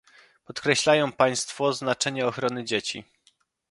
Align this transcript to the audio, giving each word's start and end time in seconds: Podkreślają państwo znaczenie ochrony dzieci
Podkreślają 0.45 1.11
państwo 1.11 1.73
znaczenie 1.73 2.25
ochrony 2.27 2.63
dzieci 2.63 3.03